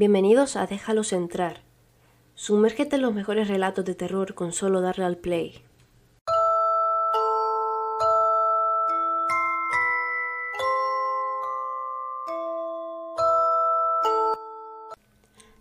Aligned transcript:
Bienvenidos 0.00 0.56
a 0.56 0.66
Déjalos 0.66 1.12
entrar. 1.12 1.60
Sumérgete 2.34 2.96
en 2.96 3.02
los 3.02 3.12
mejores 3.12 3.48
relatos 3.48 3.84
de 3.84 3.94
terror 3.94 4.32
con 4.32 4.54
solo 4.54 4.80
darle 4.80 5.04
al 5.04 5.18
play. 5.18 5.62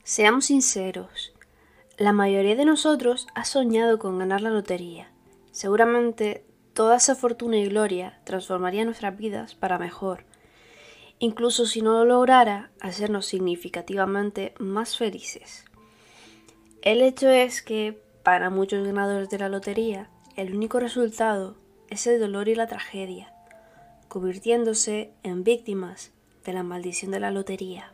Seamos 0.03 0.45
sinceros, 0.45 1.33
la 1.97 2.13
mayoría 2.13 2.55
de 2.55 2.63
nosotros 2.63 3.27
ha 3.35 3.43
soñado 3.43 3.99
con 3.99 4.19
ganar 4.19 4.39
la 4.39 4.51
lotería. 4.51 5.11
Seguramente 5.51 6.45
toda 6.71 6.95
esa 6.95 7.15
fortuna 7.15 7.57
y 7.57 7.67
gloria 7.67 8.21
transformaría 8.23 8.85
nuestras 8.85 9.17
vidas 9.17 9.55
para 9.55 9.77
mejor, 9.77 10.23
incluso 11.19 11.65
si 11.65 11.81
no 11.81 11.93
lo 11.99 12.05
lograra, 12.05 12.71
hacernos 12.79 13.25
significativamente 13.25 14.53
más 14.57 14.97
felices. 14.97 15.65
El 16.81 17.01
hecho 17.01 17.29
es 17.29 17.61
que, 17.61 18.01
para 18.23 18.49
muchos 18.49 18.85
ganadores 18.85 19.29
de 19.29 19.39
la 19.39 19.49
lotería, 19.49 20.09
el 20.37 20.55
único 20.55 20.79
resultado 20.79 21.57
es 21.89 22.07
el 22.07 22.19
dolor 22.19 22.47
y 22.47 22.55
la 22.55 22.67
tragedia, 22.67 23.33
convirtiéndose 24.07 25.11
en 25.23 25.43
víctimas 25.43 26.11
de 26.45 26.53
la 26.53 26.63
maldición 26.63 27.11
de 27.11 27.19
la 27.19 27.31
lotería. 27.31 27.91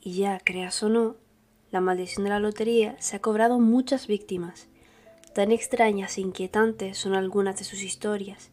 Y 0.00 0.12
ya, 0.14 0.40
creas 0.44 0.82
o 0.82 0.90
no, 0.90 1.16
la 1.70 1.80
maldición 1.80 2.24
de 2.24 2.30
la 2.30 2.40
lotería 2.40 2.96
se 2.98 3.16
ha 3.16 3.20
cobrado 3.20 3.58
muchas 3.58 4.06
víctimas. 4.06 4.68
Tan 5.34 5.52
extrañas 5.52 6.18
e 6.18 6.20
inquietantes 6.20 6.98
son 6.98 7.14
algunas 7.14 7.58
de 7.58 7.64
sus 7.64 7.82
historias, 7.82 8.50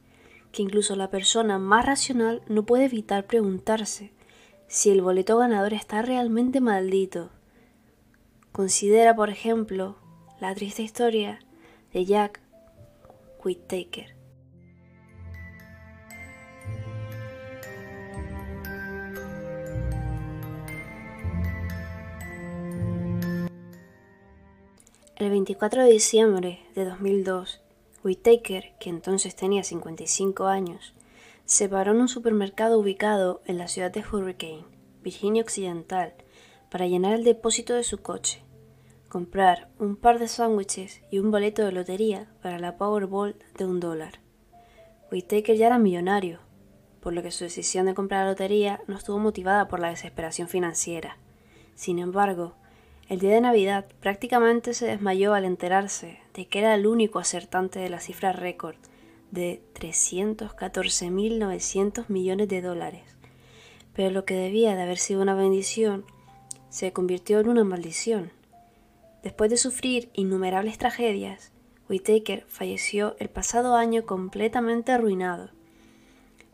que 0.56 0.64
incluso 0.64 0.95
la 0.95 1.09
persona 1.09 1.59
más 1.59 1.86
racional 1.86 2.42
no 2.48 2.66
puede 2.66 2.86
evitar 2.86 3.25
preguntarse 3.25 4.14
si 4.67 4.89
el 4.89 5.02
boleto 5.02 5.38
ganador 5.38 5.73
está 5.73 6.02
realmente 6.02 6.61
maldito. 6.61 7.30
Considera, 8.53 9.14
por 9.17 9.30
ejemplo, 9.30 9.98
la 10.39 10.56
triste 10.56 10.81
historia 10.81 11.39
de 11.92 12.06
Jack 12.06 12.39
Whittaker. 13.44 14.16
El 25.17 25.30
24 25.30 25.83
de 25.83 25.92
diciembre 25.92 26.59
de 26.76 26.86
2002, 26.86 27.64
Whittaker, 28.06 28.73
que 28.80 28.92
entonces 28.92 29.36
tenía 29.36 29.64
55 29.64 30.45
años, 30.45 30.94
se 31.45 31.67
paró 31.67 31.94
en 31.94 32.02
un 32.02 32.08
supermercado 32.08 32.78
ubicado 32.78 33.42
en 33.45 33.58
la 33.58 33.67
ciudad 33.67 33.89
de 33.89 34.02
Hurricane, 34.02 34.64
Virginia 35.02 35.42
Occidental, 35.42 36.14
para 36.70 36.86
llenar 36.86 37.14
el 37.14 37.23
depósito 37.23 37.73
de 37.73 37.83
su 37.83 38.03
coche, 38.03 38.44
comprar 39.09 39.70
un 39.80 39.95
par 39.95 40.20
de 40.20 40.28
sándwiches 40.28 41.02
y 41.09 41.17
un 41.17 41.31
boleto 41.31 41.66
de 41.66 41.72
lotería 41.72 42.31
para 42.44 42.59
la 42.59 42.78
Powerball 42.78 43.38
de 43.58 43.66
un 43.66 43.80
dólar. 43.80 44.20
Whittaker 45.11 45.58
ya 45.58 45.66
era 45.66 45.80
millonario, 45.80 46.42
por 47.00 47.11
lo 47.11 47.23
que 47.23 47.31
su 47.31 47.44
decisión 47.44 47.88
de 47.88 47.95
comprar 47.95 48.26
la 48.26 48.31
lotería 48.31 48.81
no 48.86 48.98
estuvo 48.98 49.17
motivada 49.17 49.67
por 49.67 49.80
la 49.80 49.89
desesperación 49.89 50.48
financiera. 50.48 51.17
Sin 51.73 51.98
embargo, 51.98 52.53
el 53.08 53.20
día 53.20 53.36
de 53.36 53.42
Navidad 53.42 53.86
prácticamente 54.00 54.73
se 54.73 54.88
desmayó 54.88 55.36
al 55.36 55.45
enterarse 55.45 56.17
de 56.34 56.48
que 56.48 56.58
era 56.59 56.73
el 56.73 56.88
único 56.88 57.20
acertante 57.20 57.78
de 57.80 57.89
la 57.89 58.00
cifra 58.00 58.31
récord 58.31 58.78
de 59.30 59.61
314.900 59.75 62.06
millones 62.08 62.50
de 62.50 62.64
dólares. 62.64 63.03
Pero 63.94 64.10
lo 64.10 64.26
que 64.26 64.33
debía 64.33 64.76
de 64.76 64.82
haber 64.82 64.98
sido 64.98 65.21
una 65.21 65.36
bendición 65.36 66.04
se 66.70 66.94
convirtió 66.94 67.39
en 67.39 67.49
una 67.49 67.64
maldición. 67.64 68.32
Después 69.21 69.52
de 69.52 69.58
sufrir 69.58 70.10
innumerables 70.14 70.80
tragedias, 70.80 71.52
Whittaker 71.88 72.44
falleció 72.48 73.15
el 73.20 73.30
pasado 73.30 73.76
año 73.76 74.04
completamente 74.05 74.92
arruinado. 74.92 75.52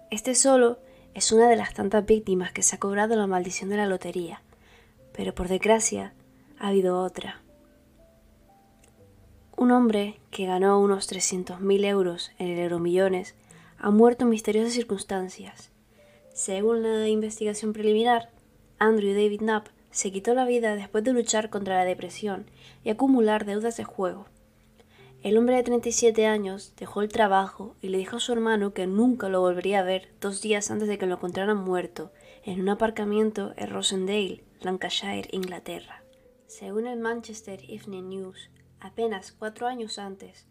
Este 0.09 0.35
solo 0.35 0.79
es 1.13 1.31
una 1.31 1.47
de 1.47 1.55
las 1.55 1.73
tantas 1.73 2.05
víctimas 2.05 2.51
que 2.51 2.61
se 2.61 2.75
ha 2.75 2.79
cobrado 2.79 3.15
la 3.15 3.27
maldición 3.27 3.69
de 3.69 3.77
la 3.77 3.85
lotería, 3.85 4.41
pero 5.13 5.33
por 5.33 5.47
desgracia 5.47 6.13
ha 6.61 6.67
habido 6.67 7.01
otra. 7.01 7.41
Un 9.57 9.71
hombre 9.71 10.19
que 10.29 10.45
ganó 10.45 10.79
unos 10.79 11.11
300.000 11.11 11.85
euros 11.85 12.31
en 12.37 12.49
el 12.49 12.59
Euromillones 12.59 13.33
ha 13.79 13.89
muerto 13.89 14.25
en 14.25 14.29
misteriosas 14.29 14.73
circunstancias. 14.73 15.71
Según 16.33 16.83
la 16.83 17.07
investigación 17.07 17.73
preliminar, 17.73 18.29
Andrew 18.77 19.13
David 19.13 19.39
Knapp 19.39 19.67
se 19.89 20.11
quitó 20.11 20.35
la 20.35 20.45
vida 20.45 20.75
después 20.75 21.03
de 21.03 21.13
luchar 21.13 21.49
contra 21.49 21.77
la 21.77 21.85
depresión 21.85 22.45
y 22.83 22.91
acumular 22.91 23.45
deudas 23.45 23.75
de 23.77 23.83
juego. 23.83 24.27
El 25.23 25.37
hombre 25.37 25.55
de 25.55 25.63
37 25.63 26.27
años 26.27 26.73
dejó 26.77 27.01
el 27.01 27.09
trabajo 27.09 27.75
y 27.81 27.89
le 27.89 27.97
dijo 27.97 28.17
a 28.17 28.19
su 28.19 28.33
hermano 28.33 28.73
que 28.73 28.85
nunca 28.85 29.29
lo 29.29 29.41
volvería 29.41 29.79
a 29.79 29.83
ver 29.83 30.09
dos 30.21 30.41
días 30.43 30.69
antes 30.69 30.87
de 30.87 30.99
que 30.99 31.07
lo 31.07 31.15
encontraran 31.15 31.57
muerto 31.57 32.11
en 32.43 32.61
un 32.61 32.69
aparcamiento 32.69 33.53
en 33.57 33.71
Rosendale, 33.71 34.43
Lancashire, 34.61 35.27
Inglaterra. 35.31 36.00
Según 36.51 36.85
el 36.85 36.99
Manchester 36.99 37.61
Evening 37.69 38.09
News, 38.09 38.49
apenas 38.81 39.31
cuatro 39.31 39.67
años 39.67 39.97
antes, 39.97 40.47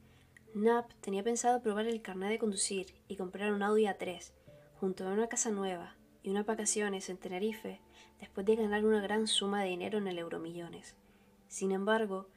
Knapp 0.54 0.90
tenía 1.02 1.22
pensado 1.22 1.60
probar 1.60 1.86
el 1.86 2.00
carnet 2.00 2.30
de 2.30 2.38
conducir 2.38 2.94
y 3.06 3.16
comprar 3.16 3.52
un 3.52 3.62
Audi 3.62 3.84
A3 3.84 4.32
junto 4.76 5.06
a 5.06 5.12
una 5.12 5.28
casa 5.28 5.50
nueva 5.50 5.96
y 6.22 6.30
unas 6.30 6.46
vacaciones 6.46 7.10
en 7.10 7.18
Tenerife 7.18 7.82
después 8.18 8.46
de 8.46 8.56
ganar 8.56 8.86
una 8.86 9.02
gran 9.02 9.26
suma 9.26 9.62
de 9.62 9.68
dinero 9.68 9.98
en 9.98 10.08
el 10.08 10.16
Euromillones. 10.16 10.94
Sin 11.48 11.70
embargo, 11.70 12.28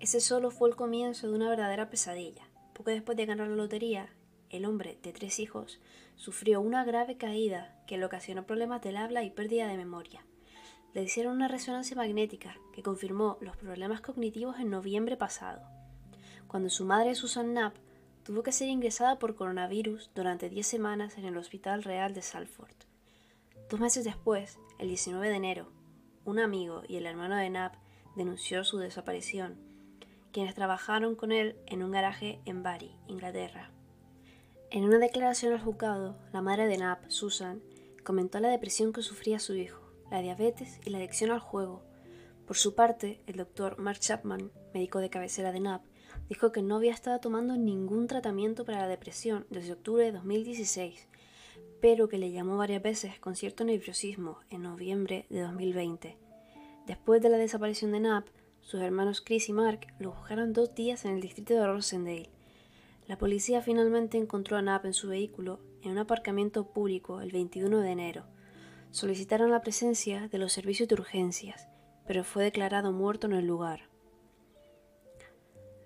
ese 0.00 0.20
solo 0.20 0.50
fue 0.50 0.68
el 0.68 0.76
comienzo 0.76 1.28
de 1.28 1.34
una 1.34 1.48
verdadera 1.48 1.88
pesadilla. 1.88 2.46
Poco 2.74 2.90
después 2.90 3.16
de 3.16 3.24
ganar 3.24 3.48
la 3.48 3.56
lotería, 3.56 4.10
el 4.50 4.66
hombre 4.66 4.98
de 5.02 5.14
tres 5.14 5.40
hijos 5.40 5.80
sufrió 6.16 6.60
una 6.60 6.84
grave 6.84 7.16
caída 7.16 7.82
que 7.86 7.96
le 7.96 8.04
ocasionó 8.04 8.44
problemas 8.44 8.82
del 8.82 8.98
habla 8.98 9.22
y 9.22 9.30
pérdida 9.30 9.66
de 9.66 9.78
memoria 9.78 10.26
le 10.94 11.02
hicieron 11.02 11.36
una 11.36 11.48
resonancia 11.48 11.96
magnética 11.96 12.56
que 12.72 12.82
confirmó 12.82 13.36
los 13.40 13.56
problemas 13.56 14.00
cognitivos 14.00 14.58
en 14.58 14.70
noviembre 14.70 15.16
pasado, 15.16 15.62
cuando 16.46 16.70
su 16.70 16.84
madre 16.84 17.14
Susan 17.14 17.50
Knapp 17.50 17.76
tuvo 18.24 18.42
que 18.42 18.52
ser 18.52 18.68
ingresada 18.68 19.18
por 19.18 19.34
coronavirus 19.34 20.10
durante 20.14 20.48
10 20.48 20.66
semanas 20.66 21.18
en 21.18 21.24
el 21.24 21.36
Hospital 21.36 21.82
Real 21.82 22.14
de 22.14 22.22
Salford. 22.22 22.74
Dos 23.68 23.80
meses 23.80 24.04
después, 24.04 24.58
el 24.78 24.88
19 24.88 25.28
de 25.28 25.36
enero, 25.36 25.72
un 26.24 26.38
amigo 26.38 26.82
y 26.88 26.96
el 26.96 27.06
hermano 27.06 27.36
de 27.36 27.48
Knapp 27.48 27.74
denunció 28.16 28.64
su 28.64 28.78
desaparición, 28.78 29.56
quienes 30.32 30.54
trabajaron 30.54 31.16
con 31.16 31.32
él 31.32 31.56
en 31.66 31.82
un 31.82 31.90
garaje 31.90 32.40
en 32.44 32.62
Bari, 32.62 32.96
Inglaterra. 33.06 33.70
En 34.70 34.84
una 34.84 34.98
declaración 34.98 35.52
al 35.52 35.60
juzgado, 35.60 36.18
la 36.32 36.42
madre 36.42 36.66
de 36.66 36.76
Knapp, 36.76 37.08
Susan, 37.08 37.62
comentó 38.04 38.40
la 38.40 38.48
depresión 38.48 38.92
que 38.92 39.02
sufría 39.02 39.38
su 39.38 39.54
hijo 39.54 39.87
la 40.10 40.20
diabetes 40.20 40.80
y 40.84 40.90
la 40.90 40.98
adicción 40.98 41.30
al 41.30 41.40
juego. 41.40 41.82
Por 42.46 42.56
su 42.56 42.74
parte, 42.74 43.20
el 43.26 43.36
doctor 43.36 43.78
Mark 43.78 44.00
Chapman, 44.00 44.50
médico 44.72 45.00
de 45.00 45.10
cabecera 45.10 45.52
de 45.52 45.60
NAP, 45.60 45.82
dijo 46.28 46.50
que 46.52 46.62
no 46.62 46.76
había 46.76 46.92
estado 46.92 47.20
tomando 47.20 47.56
ningún 47.56 48.06
tratamiento 48.06 48.64
para 48.64 48.78
la 48.78 48.88
depresión 48.88 49.46
desde 49.50 49.72
octubre 49.72 50.04
de 50.04 50.12
2016, 50.12 51.08
pero 51.80 52.08
que 52.08 52.18
le 52.18 52.32
llamó 52.32 52.56
varias 52.56 52.82
veces 52.82 53.18
con 53.18 53.36
cierto 53.36 53.64
nerviosismo 53.64 54.38
en 54.50 54.62
noviembre 54.62 55.26
de 55.28 55.40
2020. 55.42 56.16
Después 56.86 57.20
de 57.20 57.28
la 57.28 57.36
desaparición 57.36 57.92
de 57.92 57.98
Knapp, 57.98 58.28
sus 58.62 58.80
hermanos 58.80 59.20
Chris 59.20 59.48
y 59.48 59.52
Mark 59.52 59.86
lo 59.98 60.12
buscaron 60.12 60.52
dos 60.52 60.74
días 60.74 61.04
en 61.04 61.12
el 61.12 61.20
distrito 61.20 61.54
de 61.54 61.66
Rosendale. 61.66 62.30
La 63.06 63.18
policía 63.18 63.62
finalmente 63.62 64.18
encontró 64.18 64.56
a 64.56 64.60
Knapp 64.60 64.86
en 64.86 64.94
su 64.94 65.08
vehículo 65.08 65.60
en 65.82 65.92
un 65.92 65.98
aparcamiento 65.98 66.66
público 66.66 67.20
el 67.20 67.30
21 67.30 67.80
de 67.80 67.90
enero 67.90 68.24
solicitaron 68.90 69.50
la 69.50 69.60
presencia 69.60 70.28
de 70.28 70.38
los 70.38 70.52
servicios 70.52 70.88
de 70.88 70.94
urgencias, 70.94 71.68
pero 72.06 72.24
fue 72.24 72.44
declarado 72.44 72.92
muerto 72.92 73.26
en 73.26 73.34
el 73.34 73.46
lugar. 73.46 73.88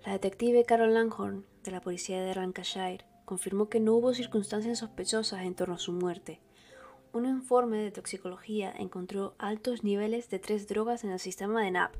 La 0.05 0.13
detective 0.13 0.65
Carol 0.65 0.93
Langhorn, 0.93 1.45
de 1.63 1.71
la 1.71 1.81
policía 1.81 2.21
de 2.21 2.35
Lancashire, 2.35 3.05
confirmó 3.25 3.69
que 3.69 3.79
no 3.79 3.93
hubo 3.93 4.13
circunstancias 4.13 4.79
sospechosas 4.79 5.43
en 5.43 5.55
torno 5.55 5.75
a 5.75 5.79
su 5.79 5.93
muerte. 5.93 6.41
Un 7.13 7.25
informe 7.25 7.77
de 7.77 7.91
toxicología 7.91 8.73
encontró 8.77 9.35
altos 9.37 9.83
niveles 9.83 10.29
de 10.29 10.39
tres 10.39 10.67
drogas 10.67 11.03
en 11.03 11.11
el 11.11 11.19
sistema 11.19 11.61
de 11.61 11.71
NAP, 11.71 11.95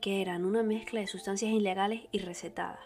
que 0.00 0.22
eran 0.22 0.44
una 0.44 0.62
mezcla 0.62 1.00
de 1.00 1.06
sustancias 1.06 1.50
ilegales 1.52 2.02
y 2.12 2.18
recetadas, 2.20 2.84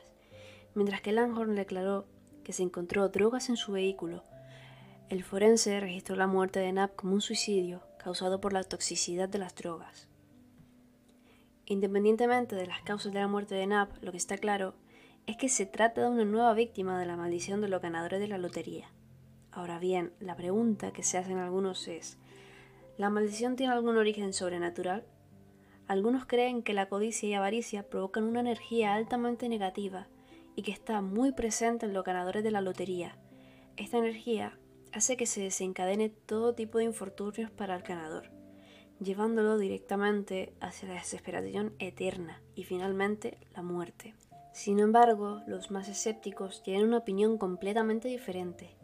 mientras 0.75 1.01
que 1.01 1.13
Langhorn 1.13 1.55
declaró 1.55 2.07
que 2.43 2.53
se 2.53 2.63
encontró 2.63 3.09
drogas 3.09 3.49
en 3.49 3.57
su 3.57 3.73
vehículo, 3.73 4.25
el 5.09 5.23
forense 5.23 5.79
registró 5.81 6.17
la 6.17 6.27
muerte 6.27 6.61
de 6.61 6.71
Knapp 6.71 6.97
como 6.97 7.15
un 7.15 7.21
suicidio 7.21 7.83
causado 7.99 8.41
por 8.41 8.53
la 8.53 8.65
toxicidad 8.65 9.29
de 9.29 9.39
las 9.39 9.55
drogas. 9.55 10.09
Independientemente 11.67 12.57
de 12.57 12.67
las 12.67 12.83
causas 12.83 13.13
de 13.13 13.21
la 13.21 13.29
muerte 13.29 13.55
de 13.55 13.67
Knapp, 13.67 14.03
lo 14.03 14.11
que 14.11 14.19
está 14.19 14.39
claro 14.39 14.75
es 15.27 15.37
que 15.37 15.49
se 15.49 15.67
trata 15.67 16.03
de 16.03 16.09
una 16.09 16.25
nueva 16.25 16.55
víctima 16.55 16.99
de 16.99 17.07
la 17.07 17.17
maldición 17.17 17.61
de 17.61 17.69
los 17.69 17.81
ganadores 17.81 18.21
de 18.21 18.29
la 18.29 18.39
lotería. 18.39 18.91
Ahora 19.53 19.79
bien, 19.79 20.13
la 20.21 20.37
pregunta 20.37 20.93
que 20.93 21.03
se 21.03 21.17
hacen 21.17 21.39
algunos 21.39 21.87
es, 21.89 22.19
¿La 22.97 23.11
maldición 23.11 23.57
tiene 23.57 23.73
algún 23.73 23.97
origen 23.97 24.33
sobrenatural? 24.33 25.05
Algunos 25.89 26.27
creen 26.27 26.63
que 26.63 26.75
la 26.75 26.89
codicia 26.89 27.29
y 27.29 27.35
avaricia 27.35 27.89
provocan 27.89 28.23
una 28.23 28.39
energía 28.39 28.95
altamente 28.95 29.49
negativa 29.49 30.07
y 30.55 30.63
que 30.63 30.71
está 30.71 31.01
muy 31.01 31.33
presente 31.33 31.87
en 31.87 31.93
los 31.93 32.05
ganadores 32.05 32.45
de 32.45 32.53
la 32.53 32.61
lotería. 32.61 33.17
Esta 33.77 33.99
energía 33.99 34.57
hace 34.95 35.17
que 35.17 35.27
se 35.27 35.43
desencadene 35.43 36.09
todo 36.09 36.55
tipo 36.55 36.79
de 36.79 36.85
infortunios 36.85 37.51
para 37.51 37.75
el 37.75 37.83
ganador, 37.83 38.31
llevándolo 39.01 39.59
directamente 39.59 40.55
hacia 40.61 40.89
la 40.89 40.95
desesperación 40.95 41.75
eterna 41.81 42.41
y 42.55 42.63
finalmente 42.63 43.39
la 43.55 43.63
muerte. 43.63 44.15
Sin 44.53 44.79
embargo, 44.79 45.43
los 45.49 45.73
más 45.73 45.89
escépticos 45.89 46.63
tienen 46.63 46.87
una 46.87 46.99
opinión 46.99 47.39
completamente 47.39 48.07
diferente. 48.07 48.77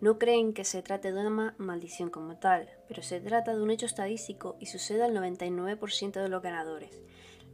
No 0.00 0.18
creen 0.18 0.54
que 0.54 0.64
se 0.64 0.82
trate 0.82 1.12
de 1.12 1.20
una 1.20 1.54
maldición 1.56 2.10
como 2.10 2.36
tal, 2.36 2.68
pero 2.88 3.02
se 3.02 3.20
trata 3.20 3.54
de 3.54 3.62
un 3.62 3.70
hecho 3.70 3.86
estadístico 3.86 4.56
y 4.58 4.66
sucede 4.66 5.04
al 5.04 5.14
99% 5.14 6.20
de 6.20 6.28
los 6.28 6.42
ganadores. 6.42 7.00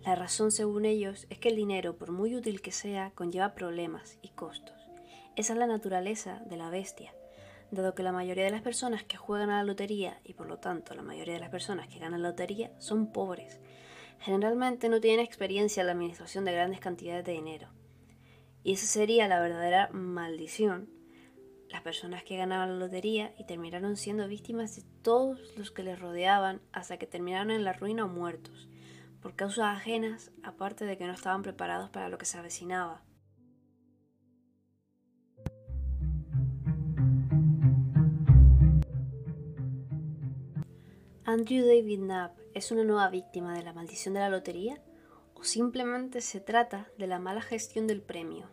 La 0.07 0.15
razón, 0.15 0.51
según 0.51 0.87
ellos, 0.87 1.27
es 1.29 1.39
que 1.39 1.51
el 1.51 1.57
dinero, 1.57 1.99
por 1.99 2.13
muy 2.13 2.35
útil 2.35 2.63
que 2.63 2.73
sea, 2.73 3.13
conlleva 3.15 3.55
problemas 3.55 4.19
y 4.23 4.31
costos. 4.31 4.75
Esa 5.37 5.53
es 5.53 5.59
la 5.59 5.67
naturaleza 5.67 6.43
de 6.47 6.57
la 6.57 6.71
bestia. 6.71 7.13
Dado 7.71 7.95
que 7.95 8.03
la 8.03 8.13
mayoría 8.13 8.45
de 8.45 8.51
las 8.51 8.63
personas 8.63 9.05
que 9.05 9.17
juegan 9.17 9.51
a 9.51 9.59
la 9.59 9.65
lotería 9.65 10.21
y 10.25 10.35
por 10.35 10.47
lo 10.47 10.59
tanto 10.59 10.95
la 10.95 11.03
mayoría 11.03 11.35
de 11.35 11.41
las 11.41 11.51
personas 11.51 11.89
que 11.89 11.99
ganan 11.99 12.23
la 12.23 12.31
lotería 12.31 12.73
son 12.79 13.13
pobres, 13.13 13.61
generalmente 14.19 14.89
no 14.89 15.01
tienen 15.01 15.25
experiencia 15.25 15.81
en 15.81 15.87
la 15.87 15.93
administración 15.93 16.45
de 16.45 16.53
grandes 16.53 16.81
cantidades 16.81 17.25
de 17.25 17.33
dinero. 17.33 17.69
Y 18.65 18.73
esa 18.73 18.87
sería 18.87 19.29
la 19.29 19.41
verdadera 19.41 19.89
maldición 19.93 20.91
las 21.71 21.83
personas 21.83 22.25
que 22.25 22.37
ganaban 22.37 22.71
la 22.71 22.85
lotería 22.85 23.33
y 23.39 23.45
terminaron 23.45 23.97
siendo 23.97 24.27
víctimas 24.27 24.75
de 24.77 24.83
todos 25.03 25.57
los 25.57 25.71
que 25.71 25.85
les 25.85 25.99
rodeaban 25.99 26.61
hasta 26.73 26.99
que 26.99 27.07
terminaron 27.07 27.51
en 27.53 27.65
la 27.65 27.73
ruina 27.73 28.05
o 28.05 28.09
muertos, 28.09 28.69
por 29.23 29.37
causas 29.37 29.77
ajenas, 29.77 30.33
aparte 30.43 30.85
de 30.85 30.99
que 30.99 31.07
no 31.07 31.13
estaban 31.13 31.43
preparados 31.43 31.91
para 31.91 32.09
lo 32.09 32.19
que 32.19 32.27
se 32.27 32.39
avecinaba. 32.39 33.03
¿Andrew 41.33 41.65
David 41.65 42.01
Knapp 42.01 42.37
es 42.55 42.73
una 42.73 42.83
nueva 42.83 43.09
víctima 43.09 43.55
de 43.55 43.63
la 43.63 43.73
maldición 43.73 44.15
de 44.15 44.21
la 44.21 44.31
lotería? 44.31 44.83
¿O 45.35 45.45
simplemente 45.45 46.23
se 46.23 46.41
trata 46.41 46.89
de 46.99 47.07
la 47.07 47.21
mala 47.21 47.41
gestión 47.41 47.87
del 47.87 48.03
premio? 48.03 48.51